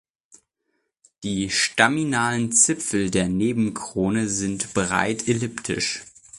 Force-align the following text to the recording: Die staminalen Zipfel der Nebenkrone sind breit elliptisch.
Die 1.21 1.51
staminalen 1.51 2.51
Zipfel 2.53 3.11
der 3.11 3.29
Nebenkrone 3.29 4.29
sind 4.29 4.73
breit 4.73 5.27
elliptisch. 5.27 6.03